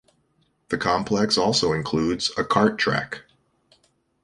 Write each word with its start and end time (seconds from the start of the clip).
The 0.69 0.79
complex 0.79 1.37
also 1.37 1.73
includes 1.73 2.31
a 2.31 2.43
kart 2.43 2.79
track. 2.79 3.21